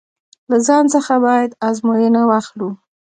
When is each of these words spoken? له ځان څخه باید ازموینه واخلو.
له 0.49 0.57
ځان 0.67 0.85
څخه 0.93 1.13
باید 1.25 1.57
ازموینه 1.69 2.21
واخلو. 2.25 2.69